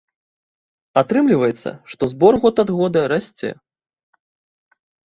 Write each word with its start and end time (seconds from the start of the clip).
Атрымліваецца, 1.01 1.69
што 1.93 2.03
збор 2.15 2.33
год 2.47 2.55
ад 2.67 2.75
года 2.81 3.01
расце. 3.17 3.49